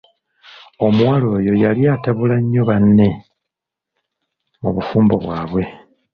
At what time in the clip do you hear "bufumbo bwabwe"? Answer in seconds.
4.75-5.63